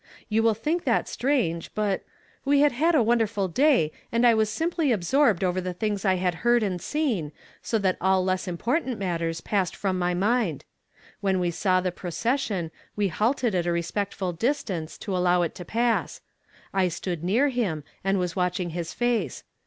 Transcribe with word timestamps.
You 0.29 0.41
will 0.41 0.55
think 0.55 0.83
that 0.85 1.07
strange; 1.07 1.69
but— 1.75 2.03
we 2.43 2.61
had 2.61 2.71
had 2.71 2.95
a 2.95 3.03
wonderful 3.03 3.47
day, 3.47 3.91
and 4.11 4.25
I 4.25 4.33
was 4.33 4.49
simply 4.49 4.91
absorbed 4.91 5.43
over 5.43 5.61
the 5.61 5.75
things 5.75 6.01
that 6.01 6.09
I 6.09 6.15
had 6.15 6.33
heard 6.41 6.63
and 6.63 6.81
seen, 6.81 7.31
so 7.61 7.77
that 7.77 7.97
all 8.01 8.23
less 8.25 8.47
important 8.47 8.97
mattei 8.97 9.29
s 9.29 9.41
passed 9.41 9.75
from 9.75 9.99
my 9.99 10.15
mind. 10.15 10.65
When 11.19 11.39
we 11.39 11.51
saw 11.51 11.81
the 11.81 11.91
procession 11.91 12.71
we 12.95 13.09
halted 13.09 13.53
at 13.53 13.67
a 13.67 13.71
respectful 13.71 14.33
distance, 14.33 14.97
to 14.97 15.15
allow 15.15 15.43
it 15.43 15.53
to 15.53 15.65
pass. 15.65 16.21
I 16.73 16.87
stood 16.87 17.23
near 17.23 17.49
him, 17.49 17.83
and 18.03 18.17
was 18.17 18.35
watching 18.35 18.71
his 18.71 18.95
face. 18.95 19.43